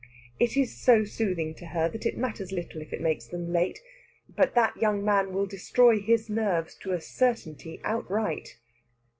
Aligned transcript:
It 0.39 0.57
is 0.57 0.75
so 0.75 1.03
soothing 1.03 1.53
to 1.53 1.67
her 1.67 1.87
that 1.87 2.07
it 2.07 2.17
matters 2.17 2.51
little 2.51 2.81
if 2.81 2.91
it 2.91 3.01
makes 3.01 3.27
them 3.27 3.53
late. 3.53 3.83
But 4.35 4.55
that 4.55 4.75
young 4.77 5.05
man 5.05 5.31
will 5.31 5.45
destroy 5.45 5.99
his 5.99 6.27
nerves 6.27 6.73
to 6.77 6.91
a 6.93 6.99
certainty 6.99 7.79
outright. 7.83 8.57